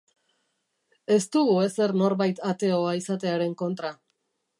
[1.15, 3.93] Ez dugu ezer norbait ateoa izatearen kontra.